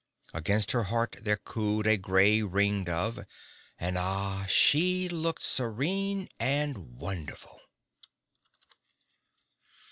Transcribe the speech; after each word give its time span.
Against 0.33 0.71
her 0.71 0.85
heart 0.85 1.17
there 1.21 1.37
cooed 1.37 1.85
a 1.85 1.95
grey 1.95 2.41
ring 2.41 2.85
dove; 2.85 3.19
and 3.79 3.99
ah, 3.99 4.47
she 4.49 5.07
looked 5.07 5.43
serene 5.43 6.27
and 6.39 6.97
wonderful. 6.99 7.59